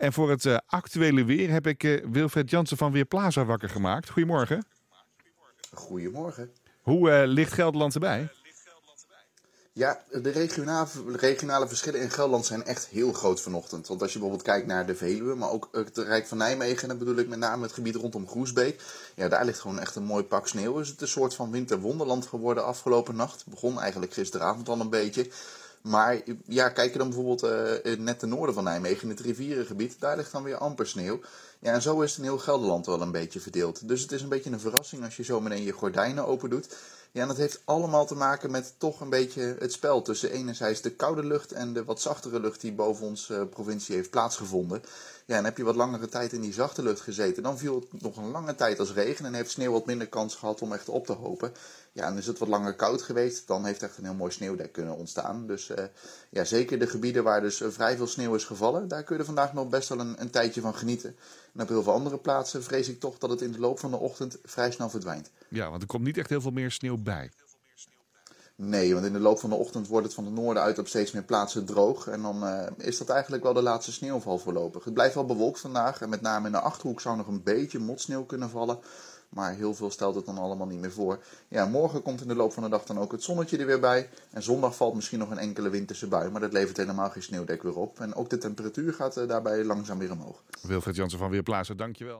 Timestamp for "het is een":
34.02-34.28